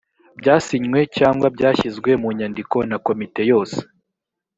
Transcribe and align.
byasinywe 0.39 0.99
cyangwa 1.17 1.47
byashyizwe 1.55 2.11
mu 2.21 2.29
nyandiko 2.37 2.77
na 2.89 2.97
komite 3.05 3.41
yose 3.51 3.77